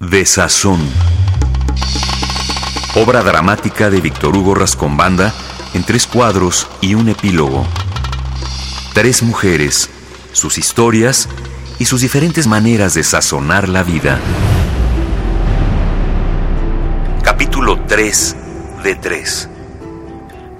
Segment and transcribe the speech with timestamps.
[0.00, 0.78] De Sazón.
[2.94, 5.34] Obra dramática de Víctor Hugo Rascombanda
[5.74, 7.66] en tres cuadros y un epílogo.
[8.94, 9.90] Tres mujeres,
[10.30, 11.28] sus historias
[11.80, 14.20] y sus diferentes maneras de sazonar la vida.
[17.24, 18.36] Capítulo 3
[18.84, 19.48] de 3.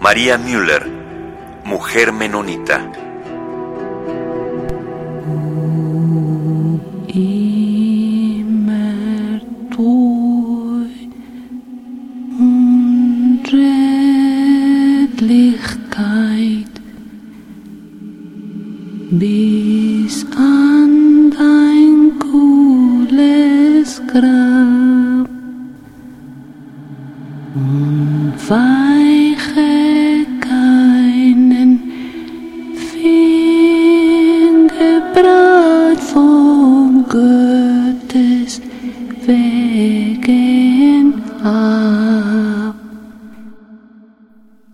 [0.01, 0.85] María Müller,
[1.65, 2.91] mujer menonita.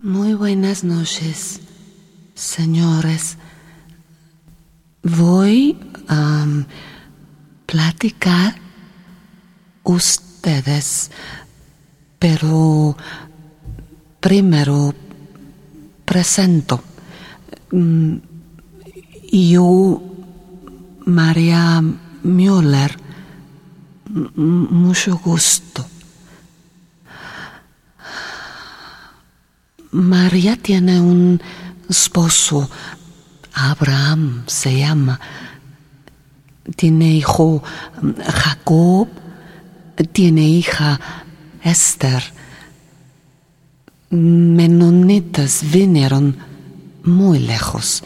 [0.01, 1.59] Muy buenas noches,
[2.35, 3.37] señores.
[5.03, 6.63] Voy a um,
[7.65, 8.55] platicar
[9.83, 11.11] ustedes,
[12.17, 12.95] pero
[14.21, 14.95] primero
[16.05, 16.81] presento.
[17.71, 18.19] Mm,
[19.33, 20.01] Yo,
[21.05, 21.83] María
[22.23, 23.04] Müller,
[24.15, 25.85] mucho gusto.
[29.91, 31.41] María tiene un
[31.89, 32.69] esposo,
[33.53, 35.19] Abraham se llama.
[36.75, 37.61] Tiene hijo
[38.25, 39.07] Jacob,
[40.11, 40.99] tiene hija
[41.61, 42.23] Esther.
[44.09, 46.37] Menonitas vinieron
[47.03, 48.03] muy lejos.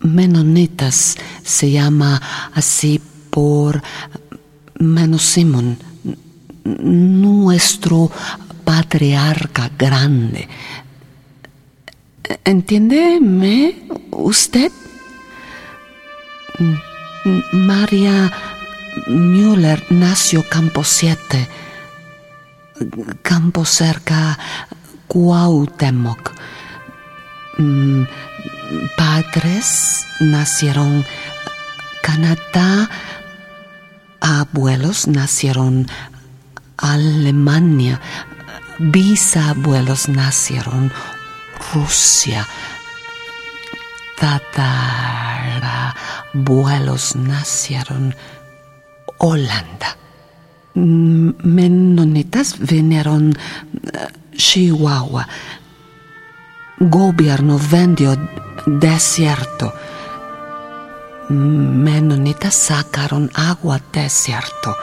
[0.00, 2.20] Menonitas se llama
[2.54, 3.00] así
[3.30, 3.82] por
[4.82, 5.78] menos Simón,
[6.64, 8.10] nuestro
[8.64, 10.48] patriarca grande.
[12.44, 14.70] ¿Entiéndeme usted?
[17.52, 18.32] María
[19.06, 21.48] Müller nació Campo 7,
[23.22, 24.38] campo cerca
[25.06, 26.32] Cuauhtémoc.
[27.58, 28.04] Mm,
[28.96, 31.04] Padres nacieron
[32.02, 32.88] Canadá,
[34.22, 35.88] abuelos nacieron
[36.78, 38.00] Alemania,
[38.78, 40.90] bisabuelos nacieron
[41.74, 42.46] Rusia,
[44.18, 48.14] tatarabuelos nacieron
[49.18, 49.98] Holanda.
[50.74, 53.36] Menonitas vinieron eh,
[54.36, 55.28] Chihuahua.
[56.78, 58.16] Gobierno vendió
[58.66, 59.74] desierto.
[61.28, 64.76] Menonita sacaron agua desierto.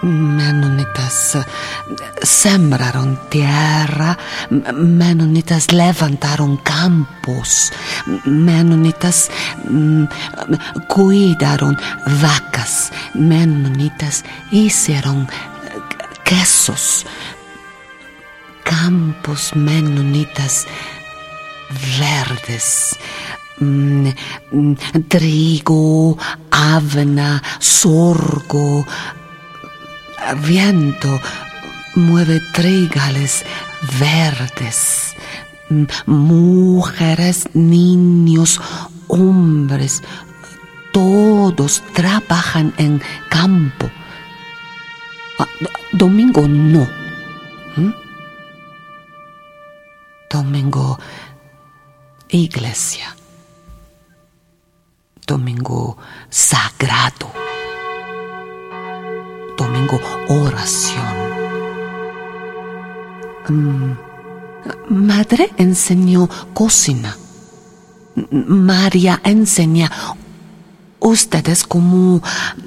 [0.00, 1.36] Menonitas
[2.22, 4.16] sembraron tierra,
[4.48, 7.72] menonitas levantaron campos,
[8.24, 9.28] menonitas
[9.68, 10.04] mm,
[10.86, 11.76] cuidaron
[12.20, 15.28] vacas, menonitas hicieron
[16.22, 17.04] quesos,
[18.62, 20.66] campos menonitas
[21.98, 22.96] verdes.
[23.60, 24.08] Mm,
[24.52, 24.74] mm,
[25.08, 26.16] trigo,
[26.50, 28.86] avena, sorgo,
[30.44, 31.20] viento
[31.96, 33.44] mueve trigales
[33.98, 35.14] verdes.
[35.70, 38.60] M- Mujeres, niños,
[39.08, 40.02] hombres,
[40.92, 43.90] todos trabajan en campo.
[45.38, 45.46] Ah,
[45.92, 46.86] Domingo no.
[47.76, 47.92] ¿Mm?
[50.30, 50.98] Domingo
[52.28, 53.14] iglesia.
[55.28, 55.98] Domingo
[56.30, 57.30] sagrado
[59.58, 61.04] domingo oración.
[63.48, 63.92] Mm,
[64.88, 67.16] Madre enseñó cocina.
[68.16, 69.90] M- María enseña
[71.00, 72.22] ustedes cómo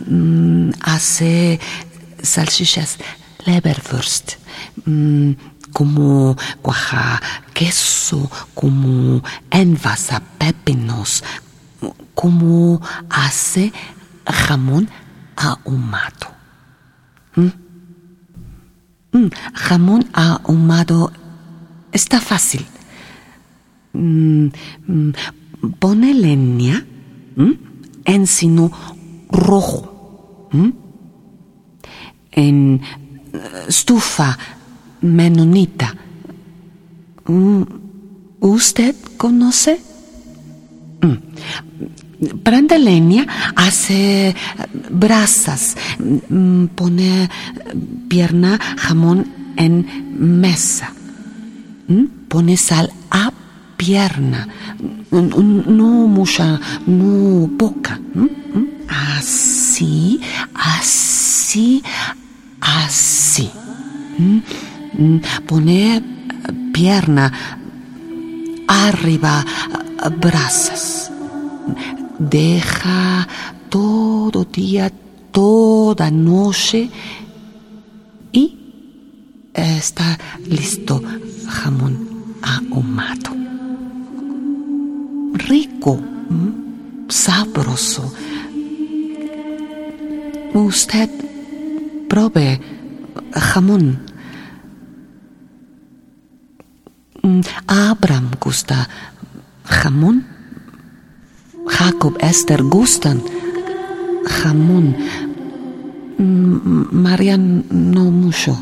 [0.07, 1.59] mm, hace
[2.21, 2.97] salchichas
[3.45, 4.33] Leberwurst,
[4.85, 5.31] mm,
[5.73, 7.21] cómo cuaja
[7.53, 11.23] queso, cómo envasa pepinos,
[12.13, 13.71] cómo hace
[14.25, 14.89] jamón
[15.35, 16.27] ahumado.
[19.13, 21.11] Mm, jamón ahumado
[21.91, 22.65] está fácil.
[23.93, 24.47] Mm,
[24.87, 25.11] mm,
[25.79, 26.85] pone leña,
[27.35, 27.57] ¿m?
[28.05, 28.71] encino
[29.29, 30.73] rojo, ¿m?
[32.31, 32.81] en
[33.33, 34.37] eh, estufa
[35.01, 35.95] menonita.
[37.27, 37.63] Mm,
[38.39, 39.90] ¿Usted conoce?
[42.21, 42.37] Mm.
[42.43, 43.25] prende leña,
[43.55, 44.35] hace
[44.89, 45.75] brasas,
[46.29, 47.29] mm, pone
[48.07, 49.25] pierna, jamón
[49.57, 49.85] en
[50.17, 50.93] mesa,
[52.27, 53.31] pone sal a
[53.75, 54.47] pierna,
[55.11, 57.99] no mucha, no poca.
[58.87, 60.19] Así,
[60.53, 61.81] así,
[62.59, 63.49] así.
[64.19, 64.43] ¿m?
[64.97, 65.21] ¿m?
[65.47, 66.03] Pone
[66.73, 67.31] pierna
[68.67, 69.45] arriba,
[70.19, 71.00] brasas.
[72.29, 73.27] Deja
[73.69, 74.91] todo día,
[75.31, 76.91] toda noche
[78.31, 78.57] y
[79.55, 81.01] está listo
[81.47, 81.97] jamón
[82.43, 83.31] ahumado.
[85.33, 87.09] Rico, ¿m?
[87.09, 88.13] sabroso.
[90.53, 91.09] Usted
[92.07, 92.61] pruebe
[93.33, 93.99] jamón.
[97.23, 98.87] Mm, Abraham gusta
[99.63, 100.30] jamón.
[101.83, 103.23] Jacob, Esther gustan
[104.23, 104.95] jamón.
[106.19, 108.53] Mm, María no mucho.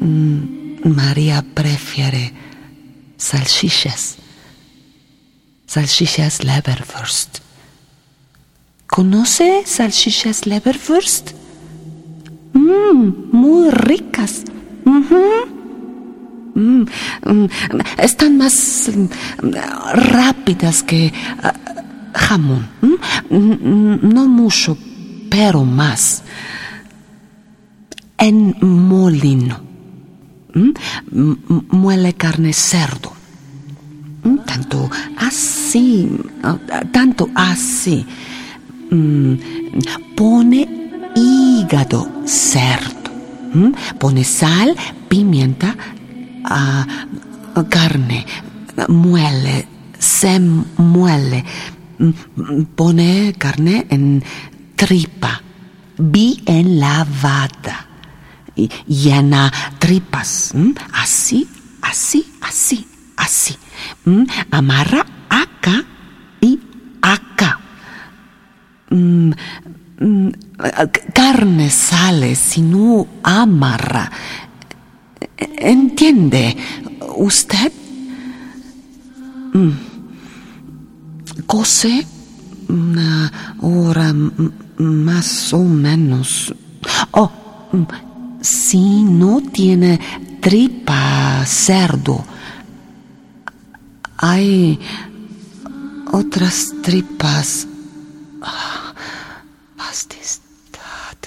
[0.00, 2.32] Mm, María prefiere
[3.16, 4.18] salchichas.
[5.66, 7.40] Salchichas Leberwurst.
[8.86, 11.32] ¿Conoce salchichas Leberwurst?
[12.52, 14.44] Mm, muy ricas.
[16.54, 16.84] Mm,
[17.98, 18.90] están más
[19.94, 21.54] rápidas que ah,
[22.14, 22.68] jamón.
[22.80, 24.76] Mm, mm, No mucho,
[25.30, 26.22] pero más.
[28.18, 29.60] En molino.
[30.54, 31.32] Mm,
[31.70, 33.12] Muele carne cerdo.
[34.24, 36.08] Mm, Tanto así,
[36.42, 36.56] ah,
[36.92, 38.06] tanto así.
[38.90, 39.34] Mm,
[40.14, 40.68] Pone
[41.16, 43.10] hígado cerdo.
[43.54, 44.76] Mm, Pone sal,
[45.08, 45.76] pimienta,
[46.44, 46.86] ah,
[47.68, 48.24] carne,
[48.88, 49.66] muele,
[49.98, 51.44] se muele.
[52.74, 54.22] Pone carne en
[54.76, 55.40] tripa,
[55.98, 57.86] bien lavada.
[58.56, 60.52] Y llena tripas.
[60.92, 61.48] Así,
[61.80, 63.56] así, así, así.
[64.50, 65.84] Amarra acá
[66.40, 66.58] y
[67.00, 67.60] acá.
[68.90, 69.32] Mm,
[70.00, 70.28] mm,
[71.14, 74.10] carne sale si no amarra.
[75.38, 76.56] ¿Entiende
[77.16, 77.72] usted?
[79.54, 79.91] Mm.
[81.46, 82.06] Cose
[82.68, 83.30] una
[83.60, 84.30] hora m-
[84.78, 86.54] más o menos.
[87.12, 87.30] Oh,
[87.72, 87.82] mm,
[88.40, 90.00] si no tiene
[90.40, 92.24] tripa cerdo,
[94.16, 94.78] hay
[96.12, 97.66] otras tripas.
[98.40, 98.94] Ah,
[99.76, 101.18] Majestad.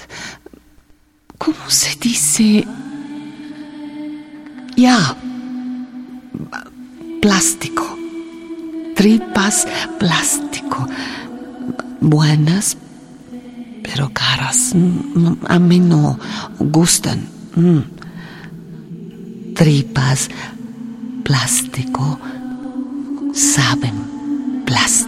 [1.38, 2.66] ¿Cómo se dice?
[4.76, 5.16] Ya.
[7.22, 7.85] Plástico.
[8.96, 9.66] Tripas
[9.98, 10.86] plástico.
[12.00, 12.76] Buenas,
[13.82, 14.72] pero caras.
[14.74, 16.18] Mm, A mí no
[16.58, 17.28] gustan.
[17.54, 17.80] Mm.
[19.54, 20.28] Tripas
[21.24, 22.18] plástico.
[23.34, 23.94] Saben
[24.64, 25.05] plástico.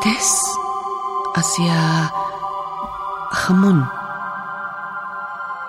[0.00, 0.56] Antes
[1.34, 2.12] hacía
[3.32, 3.90] jamón.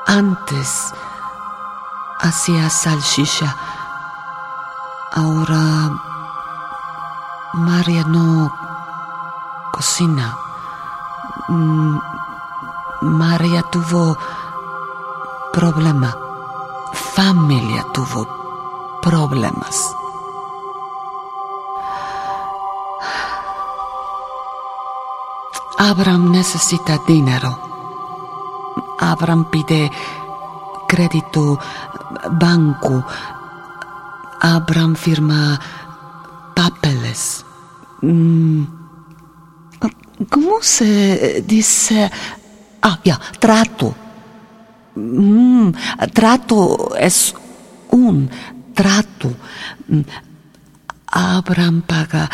[0.06, 0.94] Antes
[2.20, 3.56] hacía salchicha.
[5.14, 5.90] Ahora
[7.54, 8.54] María no
[9.72, 10.38] cocina.
[11.48, 11.98] Mm,
[13.02, 14.16] María tuvo
[15.52, 16.16] problema.
[17.16, 18.28] Familia tuvo
[19.02, 19.99] problemas.
[25.80, 27.56] Abraham necesita dinero.
[29.00, 29.90] Abraham pide
[30.92, 31.58] crédito
[32.36, 33.00] banco.
[34.42, 35.56] Abraham firma
[36.54, 37.46] papeles.
[38.02, 38.64] Mm,
[40.30, 42.12] ¿Cómo se dice?
[42.82, 43.96] Ah, ya, trato.
[44.96, 45.72] Mm,
[46.12, 47.34] trato es
[47.92, 48.30] un
[48.76, 49.32] trato.
[49.88, 50.04] Mm,
[51.08, 52.30] Abraham paga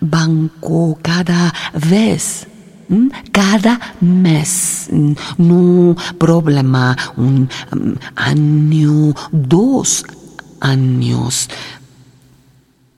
[0.00, 2.49] banco cada vez.
[2.90, 3.10] ¿M?
[3.32, 4.88] Cada mes.
[4.92, 6.96] Mm, No problema.
[7.16, 10.04] Un mm, año, dos
[10.60, 11.48] años.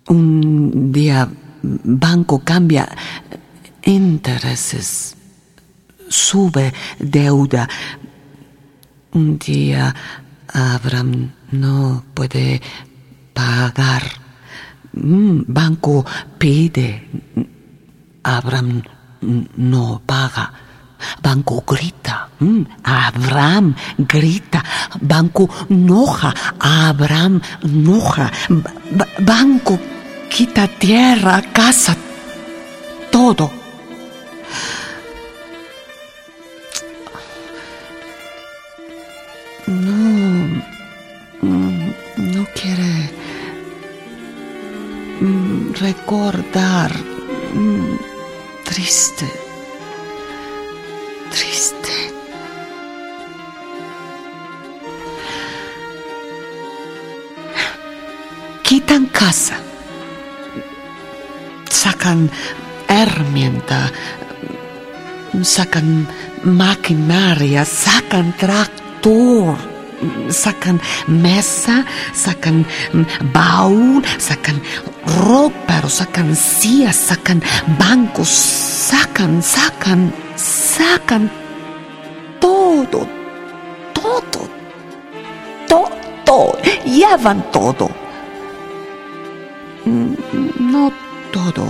[0.09, 1.29] Un día
[1.63, 2.89] banco cambia
[3.85, 5.17] intereses.
[6.09, 7.69] Sube deuda.
[9.13, 9.95] Un día
[10.53, 12.61] Abraham no puede
[13.33, 14.03] pagar.
[14.95, 16.05] Mm, Banco
[16.39, 17.09] pide
[18.23, 18.83] Abraham
[19.23, 20.53] no paga.
[21.21, 22.29] Banco grita.
[22.41, 24.63] Mm, Abraham grita.
[25.01, 26.33] Banco noja.
[26.59, 28.31] Abraham noja.
[28.51, 29.79] Ba- banco
[30.29, 31.95] quita tierra, casa,
[33.11, 33.51] todo.
[39.67, 40.63] No,
[41.43, 41.93] mm,
[42.35, 43.11] no quiere
[45.21, 46.93] mm, recordar.
[48.73, 49.29] Triste,
[51.31, 51.93] triste.
[58.63, 59.57] Quitan casa,
[61.69, 62.31] sacan
[62.89, 63.93] herramienta,
[65.43, 66.09] sacan
[66.43, 69.55] maquinaria, sacan tractor,
[70.31, 72.65] sacan mesa, sacan
[73.35, 74.63] baúl, sacan
[75.07, 77.43] ropero, sacan sillas, sacan
[77.79, 81.31] bancos, sacan, sacan, sacan
[82.41, 83.07] todo,
[83.93, 84.49] todo,
[86.25, 87.91] todo, llevan todo.
[89.85, 90.15] Mm,
[90.59, 90.93] No
[91.33, 91.65] todo.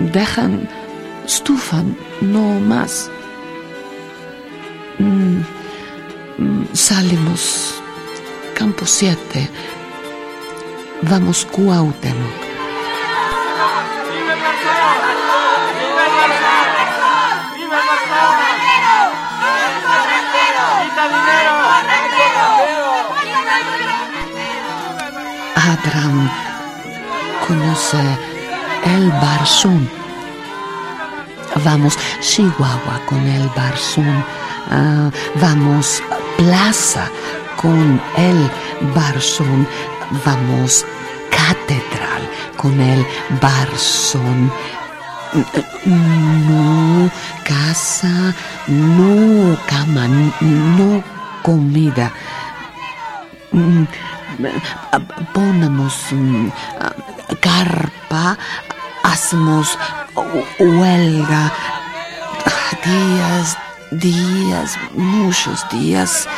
[0.00, 0.68] Dejan,
[1.26, 3.10] estufan, no más.
[4.98, 5.40] Mm,
[6.38, 7.74] mm, Salimos,
[8.54, 9.48] campo 7,
[11.02, 12.50] vamos Cuauhtémoc.
[25.56, 26.30] Abraham
[27.46, 27.98] conoce
[28.84, 29.88] el Barzón.
[31.64, 34.24] Vamos Chihuahua con el Barzón.
[34.70, 36.02] Ah, vamos
[36.36, 37.08] Plaza
[37.56, 38.50] con el
[38.94, 39.66] Barzón.
[40.24, 40.84] Vamos
[41.40, 43.06] Catedral con el
[43.40, 44.52] Barzón.
[46.36, 47.10] No
[47.44, 48.34] casa,
[48.66, 51.02] no cama, no
[51.42, 52.12] comida.
[55.32, 56.48] Ponemos mm,
[57.40, 58.36] carpa,
[59.02, 59.78] hacemos
[60.14, 60.44] hu-
[60.80, 61.52] huelga,
[62.84, 63.56] días,
[63.90, 66.28] días, muchos días,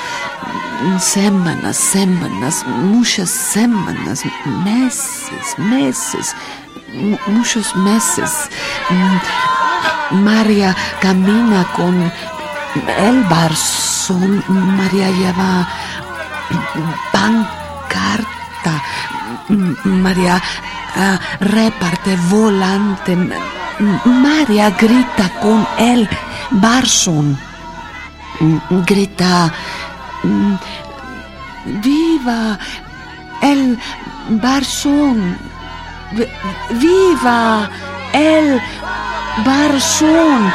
[0.99, 4.23] semanas, semanas, muchas semanas,
[4.65, 6.35] meses, meses,
[6.95, 8.49] mu- muchos meses.
[8.91, 12.11] Mm, María camina con
[12.99, 15.69] el barzón, María lleva
[17.13, 18.83] pancarta.
[19.49, 20.41] M- María
[20.97, 23.17] ah, reparte volante.
[24.05, 26.09] María grita con el
[26.61, 27.39] barzón.
[28.41, 29.53] M- Grita.
[30.23, 30.55] mm,
[31.83, 32.59] ¡Viva
[33.41, 33.79] el
[34.43, 35.39] barzón!
[36.13, 36.29] Vi-
[36.71, 37.69] ¡Viva
[38.13, 38.61] el
[39.45, 40.53] barzón!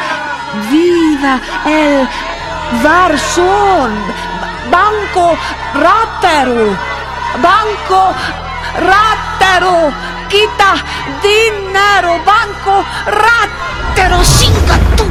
[0.69, 2.07] ¡Viva el
[2.83, 3.91] barzón!
[4.71, 5.37] Banco
[5.75, 6.75] Ratero!
[7.41, 8.13] Banco
[8.75, 9.91] Ratero!
[10.29, 10.73] ¡Quita
[11.23, 12.19] dinero!
[12.25, 14.17] Banco Ratero!
[14.23, 15.05] ¡Chinga tu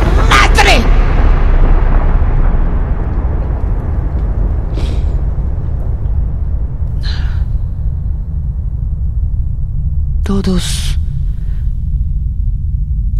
[10.26, 10.98] Todos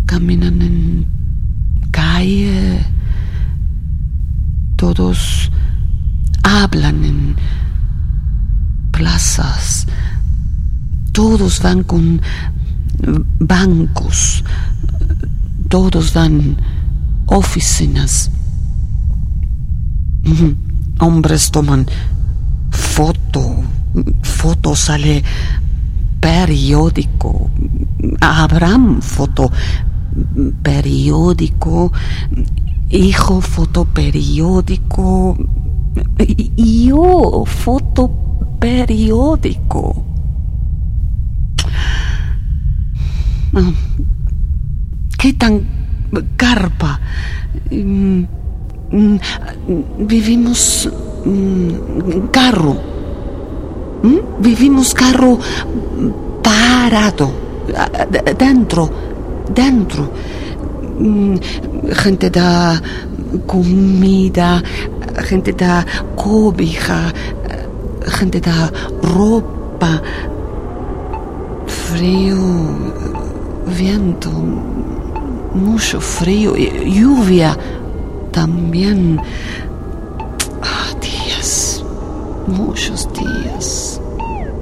[0.07, 1.07] caminan en
[1.93, 2.85] calle,
[4.75, 5.51] todos
[6.43, 7.37] hablan en
[8.91, 9.87] plazas,
[11.13, 12.21] todos van con
[13.39, 14.43] bancos,
[15.69, 16.57] todos van
[17.27, 18.31] oficinas.
[20.99, 21.87] Hombres toman
[22.71, 23.63] foto,
[24.23, 25.23] foto sale
[26.21, 27.51] periódico,
[28.21, 29.53] Abraham foto
[30.63, 31.93] periódico,
[32.91, 35.37] hijo foto periódico,
[36.57, 38.11] yo foto
[38.59, 40.05] periódico.
[43.55, 43.73] Ah,
[45.19, 45.76] ¿Qué tan
[46.37, 47.01] carpa?
[47.71, 48.25] Mm,
[48.93, 49.19] mm,
[50.07, 50.89] Vivimos
[51.25, 52.77] mm, carro.
[54.39, 55.39] Vivimos carro
[56.43, 57.33] parado,
[58.39, 58.91] dentro,
[59.51, 60.11] dentro.
[62.05, 62.81] Gente da
[63.47, 64.63] comida,
[65.29, 65.85] gente da
[66.15, 67.13] cobija,
[68.19, 68.71] gente da
[69.03, 70.01] ropa,
[71.67, 72.37] frío,
[73.67, 74.31] viento,
[75.57, 77.57] mucho frío, y lluvia
[78.33, 79.21] también.
[80.63, 81.83] Ah, días,
[82.47, 84.01] muchos días,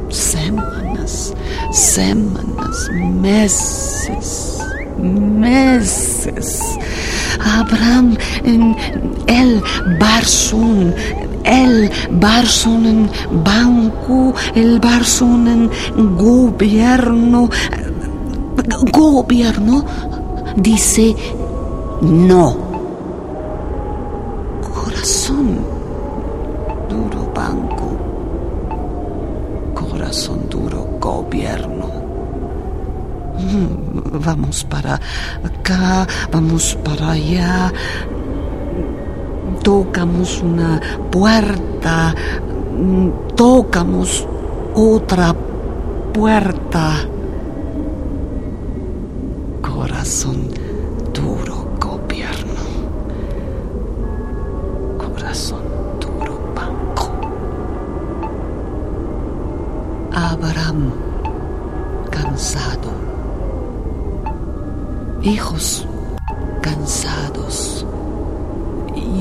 [0.08, 1.34] semanas,
[1.72, 4.58] semanas, meses,
[4.98, 6.62] meses.
[7.40, 8.76] Abraham en
[9.26, 9.62] el
[9.98, 10.94] Barsun,
[11.44, 13.10] el Barsun en
[13.44, 17.50] banco, el Barsun en gobierno.
[18.92, 19.84] Gobierno
[20.56, 21.14] dice
[22.00, 22.56] no.
[24.74, 25.58] Corazón
[26.88, 27.96] duro banco.
[29.74, 31.88] Corazón duro gobierno.
[33.38, 34.94] Mm, Vamos para
[35.42, 37.72] acá, vamos para allá.
[39.62, 40.80] Tocamos una
[41.10, 42.14] puerta,
[42.78, 44.26] mm, tocamos
[44.74, 45.34] otra
[46.12, 47.13] puerta.
[65.24, 65.86] Hijos
[66.60, 67.86] cansados.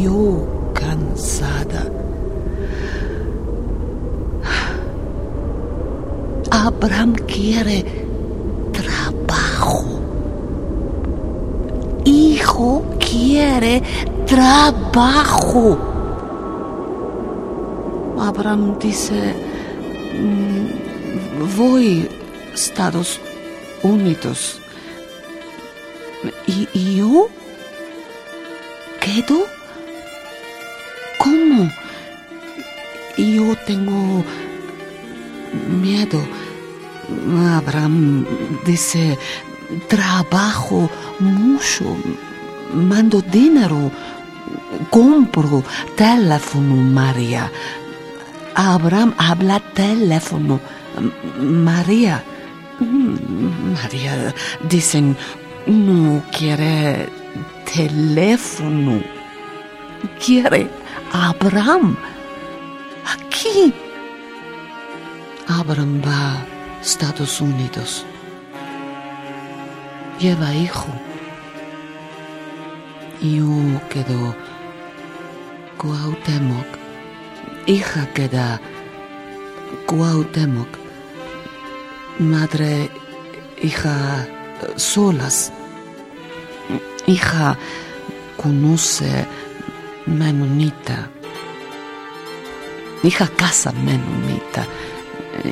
[0.01, 1.89] Yo cansada.
[6.51, 7.85] Abraham quiere
[8.73, 9.85] trabajo.
[12.03, 13.81] Hijo quiere
[14.27, 15.77] trabajo.
[18.19, 19.33] Abraham dice,
[20.19, 22.09] "Mm, voy
[22.53, 23.21] Estados
[23.83, 24.62] Unidos.
[26.47, 27.27] ¿Y, yo?
[28.99, 29.45] ¿Quedo?
[31.17, 31.69] ¿Cómo?
[33.17, 34.23] Yo tengo
[35.81, 36.21] miedo.
[37.55, 38.25] Abraham
[38.65, 39.17] dice,
[39.87, 40.89] trabajo
[41.19, 41.97] mucho,
[42.73, 43.91] mando dinero,
[44.89, 45.63] compro
[45.95, 47.51] teléfono, María.
[48.55, 50.59] Abraham habla teléfono,
[51.39, 52.23] María.
[52.79, 54.33] Mm, María,
[54.69, 55.15] dicen,
[55.65, 57.09] no quiere
[57.73, 59.01] teléfono,
[60.23, 60.69] quiere
[61.11, 61.95] Abraham.
[63.05, 63.73] Aquí.
[65.47, 66.45] Abraham va a
[66.81, 68.05] Estados Unidos.
[70.19, 70.87] Lleva hijo.
[73.21, 74.35] Yo quedo
[75.77, 76.67] Cuauhtémoc.
[77.65, 78.59] Hija queda
[79.85, 80.67] Cuauhtémoc.
[82.19, 82.89] Madre,
[83.61, 84.27] hija
[84.75, 85.51] σόλας.
[87.05, 87.57] Είχα
[88.35, 89.27] κουνούσε
[90.03, 91.11] με νονίτα
[93.01, 94.67] Είχα κάσα με νονίτα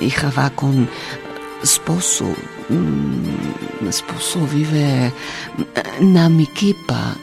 [0.05, 0.89] Είχα βάκον
[1.61, 2.25] σπόσο
[3.89, 5.13] Σπόσο βίβε
[5.99, 7.17] να μη κύπα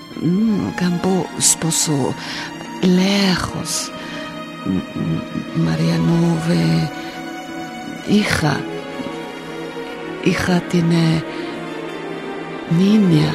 [0.75, 2.15] Καμπό σπόσο
[2.83, 3.93] λέχος.
[5.55, 6.91] Μαριανόβε
[8.09, 8.61] είχα
[10.23, 10.91] Είχα την...
[10.91, 11.23] Ε,
[12.71, 13.35] niña.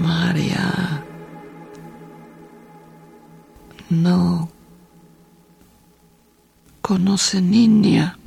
[0.00, 1.02] María
[3.90, 4.48] no
[6.80, 8.18] conoce niña.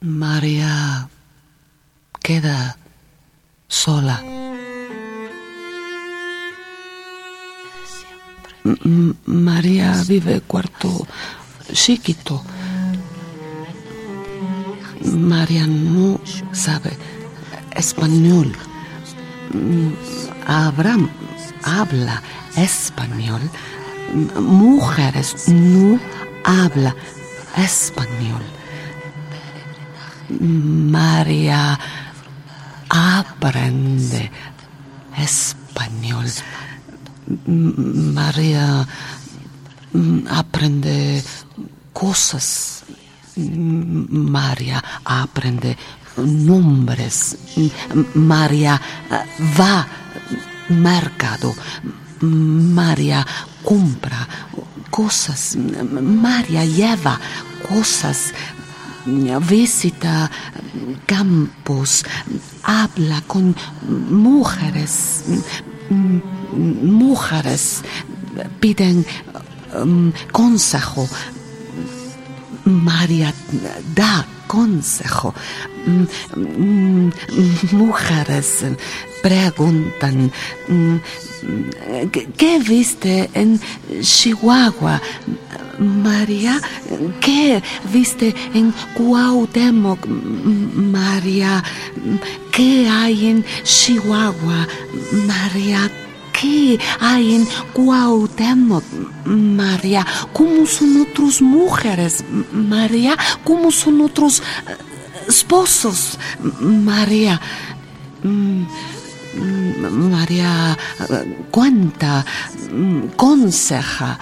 [0.00, 1.08] María
[2.20, 2.76] queda
[3.68, 4.41] sola.
[8.64, 11.06] María vive cuarto
[11.72, 12.42] chiquito.
[15.04, 16.20] María no
[16.52, 16.96] sabe
[17.74, 18.52] español.
[20.46, 21.08] Abraham
[21.64, 22.22] habla
[22.56, 23.40] español.
[24.38, 25.98] Mujeres no
[26.44, 26.94] habla
[27.56, 28.42] español.
[30.40, 31.78] María
[32.88, 34.30] aprende
[35.16, 36.26] español.
[37.46, 38.86] María
[40.30, 41.22] aprende
[41.92, 42.84] cosas.
[43.36, 45.76] María aprende
[46.16, 47.36] nombres.
[48.14, 49.24] María eh,
[49.58, 49.86] va
[50.68, 51.54] mercado.
[52.20, 53.26] María
[53.62, 54.28] compra
[54.90, 55.56] cosas.
[55.56, 57.18] María lleva
[57.68, 58.32] cosas.
[59.04, 60.30] Visita
[61.06, 62.04] campos,
[62.62, 63.56] habla con
[63.88, 65.24] mujeres,
[66.52, 67.82] mujeres
[68.60, 69.04] piden
[69.74, 71.08] um, consejo.
[72.64, 73.32] María
[73.94, 75.34] da consejo.
[75.86, 77.10] Mm, mm,
[77.72, 78.64] Mujeres
[79.22, 80.30] preguntan,
[80.68, 80.96] mm,
[82.12, 83.60] ¿qué- ¿qué viste en
[84.00, 85.00] Chihuahua?
[85.78, 86.60] María,
[87.20, 87.60] ¿qué
[87.92, 90.06] viste en Cuauhtémoc?
[90.06, 91.64] María,
[92.52, 94.68] ¿qué hay en Chihuahua?
[95.26, 95.90] María,
[96.32, 98.84] ¿Qué hay en Cuauhtémoc,
[99.24, 100.06] María?
[100.32, 103.16] ¿Cómo son otras mujeres, María?
[103.44, 104.76] ¿Cómo son otros eh,
[105.28, 106.18] esposos,
[106.60, 107.40] María?
[108.22, 108.64] Mm,
[110.10, 110.76] María
[111.50, 112.24] cuenta,
[112.70, 114.18] mm, conseja.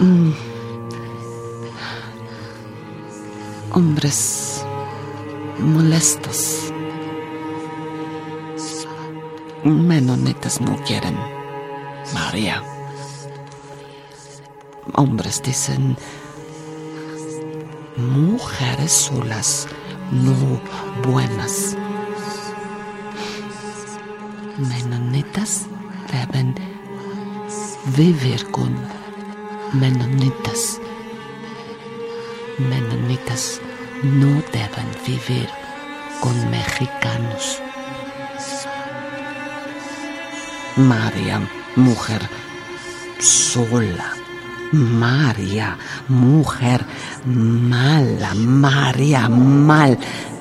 [0.00, 0.32] Mm.
[3.72, 4.64] Hombres
[5.58, 6.69] molestos.
[9.64, 11.18] Menonitas no quieren.
[12.14, 12.62] María.
[14.94, 15.98] Hombres dicen
[17.98, 19.68] mujeres solas,
[20.10, 20.32] no
[21.06, 21.76] buenas.
[24.56, 25.66] Menonitas
[26.10, 26.54] deben
[27.96, 28.74] vivir con
[29.74, 30.80] menonitas.
[32.56, 33.60] Menonitas
[34.02, 35.50] no deben vivir
[36.20, 37.60] con mexicanos.
[40.88, 41.40] María,
[41.76, 42.22] mujer
[43.18, 44.14] sola.
[44.72, 45.76] María,
[46.08, 46.84] mujer
[47.26, 48.34] mala.
[48.34, 49.98] María, mal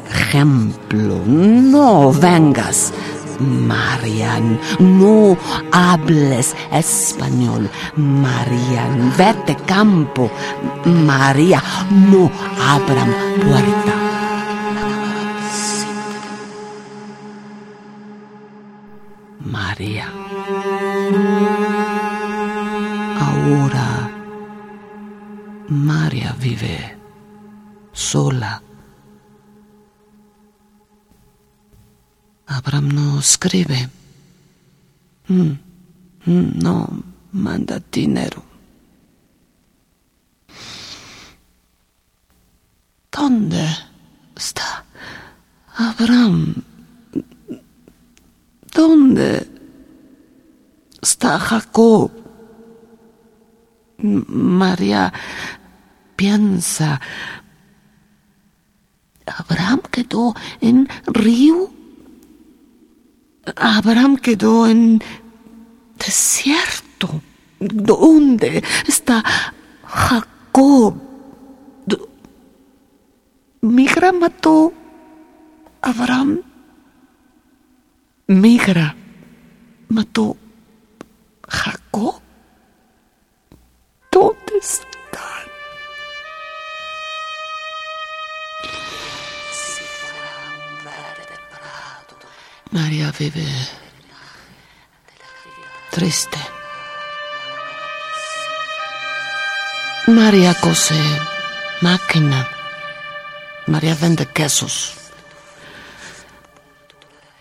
[0.09, 1.21] ejemplo.
[1.25, 2.93] No vengas.
[3.39, 5.37] Marian, no
[5.71, 7.69] hables español.
[7.95, 10.29] Marian, vete campo.
[10.85, 13.93] María, no abran puerta.
[19.39, 20.18] María.
[26.09, 26.97] María vive
[27.93, 28.63] sola.
[32.47, 33.87] Abraham no escribe.
[35.27, 35.51] Mm,
[36.25, 36.89] mm, No
[37.31, 38.41] manda dinero.
[43.11, 43.69] ¿Dónde
[44.35, 44.83] está
[45.75, 46.55] Abraham?
[48.73, 49.47] ¿Dónde
[51.03, 52.09] está Jacob?
[54.01, 55.13] María
[56.19, 56.99] piensa.
[59.25, 61.71] Abraham quedó en Río.
[63.55, 65.01] Abraham quedó en
[65.97, 67.21] desierto.
[67.61, 69.23] ¿Dónde está
[69.85, 70.95] Jacob?
[73.61, 74.73] Migra mató
[75.81, 76.41] Abraham.
[78.27, 78.93] Migra
[79.87, 80.35] mató
[81.47, 82.19] Jacob.
[84.11, 84.88] ¿Dónde están?
[92.71, 93.45] María vive
[95.89, 96.37] triste.
[100.05, 100.93] María cose
[101.81, 102.47] máquina.
[103.65, 104.93] María vende quesos.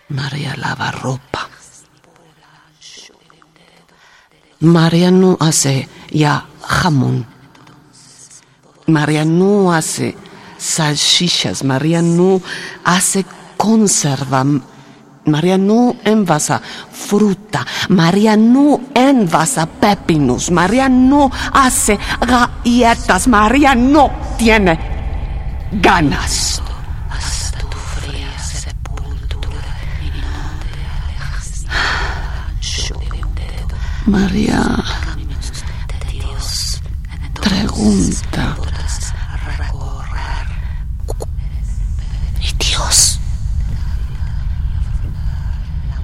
[0.07, 1.47] María lava ropa.
[4.61, 7.27] María no hace ya jamón.
[8.87, 10.17] María no hace
[10.57, 11.63] salchichas.
[11.63, 12.41] María no
[12.83, 13.25] hace
[13.57, 14.43] conserva.
[15.25, 17.65] María no envasa fruta.
[17.89, 20.51] María no envasa pepinos.
[20.51, 23.27] María no hace galletas.
[23.27, 24.79] María no tiene
[25.71, 26.61] ganas.
[27.09, 30.69] hasta tu fría sepultura y no te
[34.09, 34.61] María
[37.41, 38.55] pregunta.
[38.55, 39.13] podrás
[39.57, 40.47] recorrer
[42.41, 43.19] ¿Y Dios?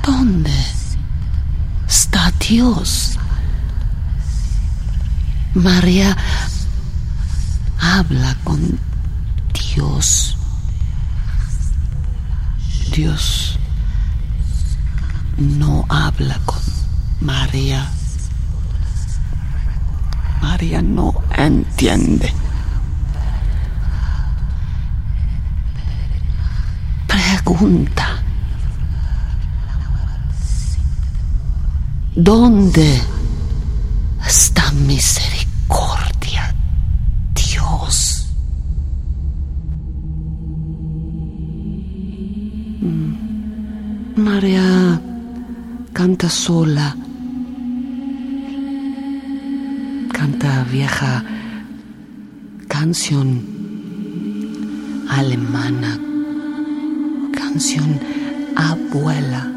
[0.04, 0.52] ¿Dónde
[1.88, 3.18] está Dios?
[5.56, 6.16] María
[7.80, 8.80] habla con
[9.54, 10.38] Dios.
[12.96, 13.58] Dios
[15.38, 16.62] no habla con
[17.20, 17.90] María.
[20.40, 22.32] María no entiende.
[27.08, 28.05] Pregunta.
[32.16, 33.02] ¿Dónde
[34.26, 36.56] está misericordia,
[37.36, 38.26] Dios?
[42.80, 44.16] Mm.
[44.16, 45.02] María
[45.92, 46.96] canta sola.
[50.14, 51.22] Canta vieja
[52.70, 53.44] canción
[55.10, 56.00] alemana,
[57.34, 58.00] canción
[58.56, 59.55] abuela.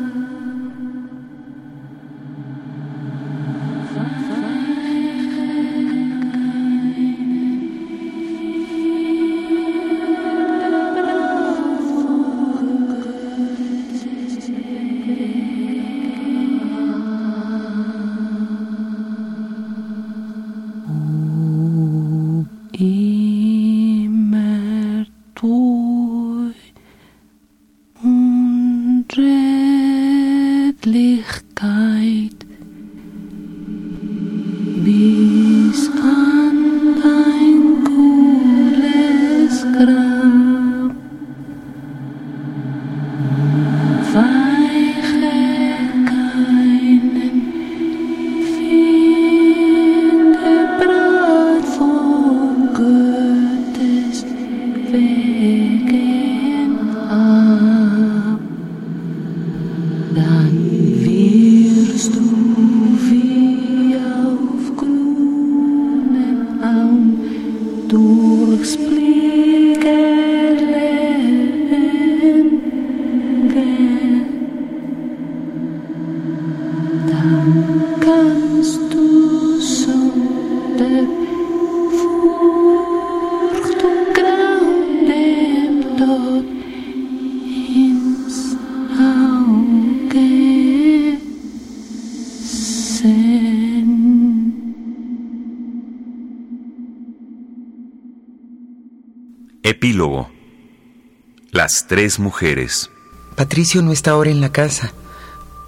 [101.86, 102.90] Tres mujeres.
[103.36, 104.92] Patricio no está ahora en la casa.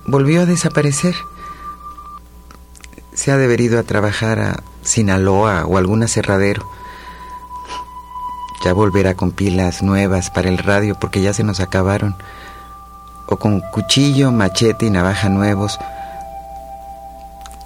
[0.06, 1.14] Volvió a desaparecer.
[3.12, 6.66] Se ha deberido a trabajar a Sinaloa o algún aserradero.
[8.64, 12.16] Ya volverá con pilas nuevas para el radio porque ya se nos acabaron.
[13.26, 15.78] O con cuchillo, machete y navaja nuevos.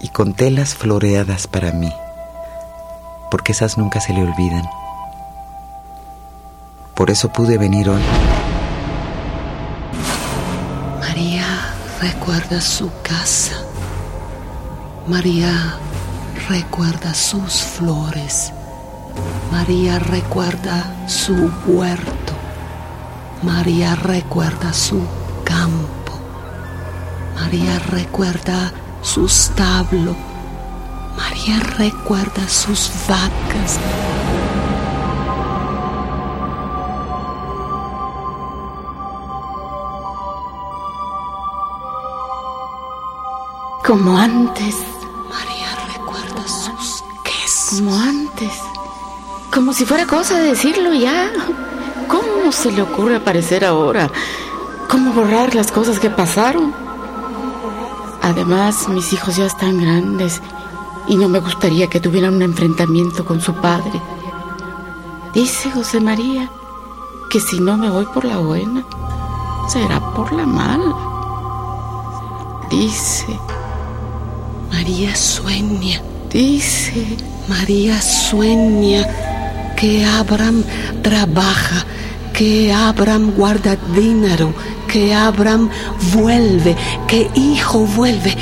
[0.01, 1.93] Y con telas floreadas para mí.
[3.31, 4.65] Porque esas nunca se le olvidan.
[6.95, 8.01] Por eso pude venir hoy.
[11.01, 13.55] María recuerda su casa.
[15.09, 15.75] María
[16.49, 18.53] recuerda sus flores.
[19.51, 22.33] María recuerda su huerto.
[23.43, 25.03] María recuerda su
[25.43, 26.13] campo.
[27.35, 30.15] María recuerda su establo.
[31.17, 33.81] María recuerda sus vacas.
[43.87, 44.77] Como antes.
[45.29, 47.81] María recuerda sus quesos.
[47.81, 48.53] Como antes.
[49.53, 51.31] Como si fuera cosa de decirlo ya.
[52.09, 54.11] ¿Cómo se le ocurre aparecer ahora?
[54.89, 56.75] ¿Cómo borrar las cosas que pasaron?
[58.23, 60.41] Además, mis hijos ya están grandes
[61.07, 64.01] y no me gustaría que tuvieran un enfrentamiento con su padre.
[65.35, 66.51] Dice José María
[67.29, 68.83] que si no me voy por la buena,
[69.69, 70.95] será por la mala.
[72.71, 73.39] Dice
[74.75, 79.07] María sueña, Dice, María sueña
[79.77, 80.65] que Abraham
[81.01, 81.87] trabaja,
[82.33, 84.53] que Abraham guarda dinero,
[84.89, 85.71] que Abraham
[86.13, 86.75] vuelve,
[87.07, 88.37] que hijo vuelve,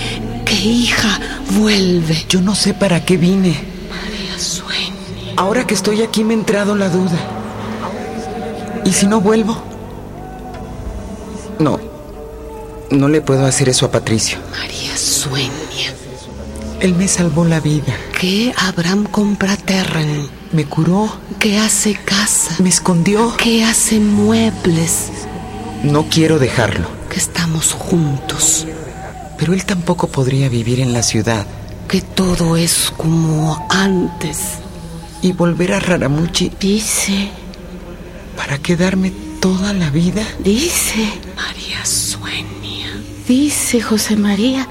[0.47, 2.25] que hija vuelve.
[2.31, 3.51] Yo no sé para qué vine.
[3.91, 5.35] María sueña.
[5.37, 7.19] Ahora que estoy aquí me ha entrado la duda.
[8.87, 9.55] ¿Y si no vuelvo?
[11.59, 11.79] No.
[12.91, 14.39] No le puedo hacer eso a Patricio.
[14.51, 15.92] María sueña
[16.83, 17.97] Él me salvó la vida.
[18.21, 21.11] que Abraham compra terreno, Me curó.
[21.39, 23.37] que hace casa, Me escondió.
[23.37, 25.09] que hace muebles,
[25.85, 26.87] No quiero dejarlo.
[27.09, 28.67] que estamos juntos,
[29.39, 31.47] Pero él tampoco podría vivir en la ciudad
[31.89, 34.39] que todo es como antes.
[35.21, 37.31] y volver a Raramuchi dice,
[38.37, 40.25] para quedarme toda la vida.
[40.43, 43.01] dice, María sueña.
[43.29, 44.67] dice José María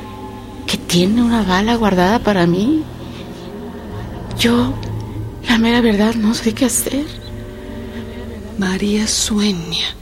[0.91, 2.83] tiene una bala guardada para mí.
[4.37, 4.73] Yo,
[5.47, 7.05] la mera verdad, no sé qué hacer.
[8.57, 9.95] María sueña.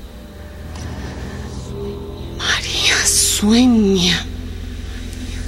[2.40, 4.26] María sueña.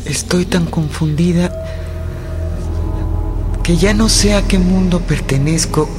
[0.05, 1.51] Estoy tan confundida
[3.63, 5.89] que ya no sé a qué mundo pertenezco.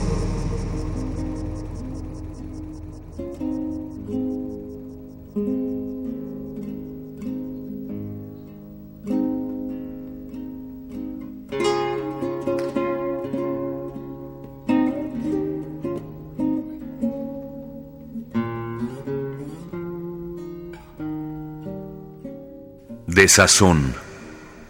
[23.32, 23.94] Desazón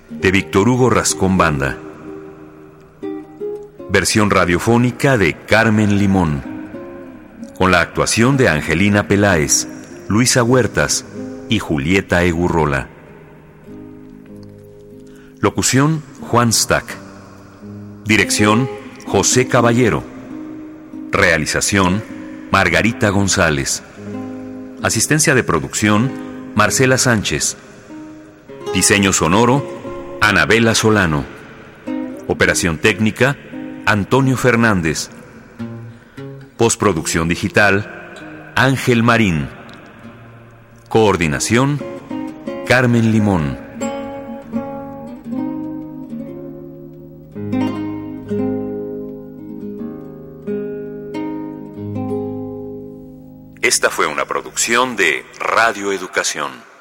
[0.09, 1.77] de Víctor Hugo Rascón Banda.
[3.91, 6.45] Versión radiofónica de Carmen Limón.
[7.59, 9.67] Con la actuación de Angelina Peláez,
[10.09, 11.05] Luisa Huertas
[11.49, 12.89] y Julieta Egurrola.
[15.41, 16.85] Locución Juan Stack.
[18.05, 18.71] Dirección
[19.09, 20.05] José Caballero.
[21.11, 22.01] Realización
[22.53, 23.83] Margarita González.
[24.85, 26.13] Asistencia de producción
[26.55, 27.57] Marcela Sánchez.
[28.75, 31.27] Diseño sonoro, Anabela Solano.
[32.27, 33.37] Operación técnica,
[33.85, 35.11] Antonio Fernández.
[36.57, 39.51] Postproducción digital, Ángel Marín.
[40.89, 41.83] Coordinación,
[42.67, 43.59] Carmen Limón.
[53.61, 56.72] Esta fue una producción de Radio Educación.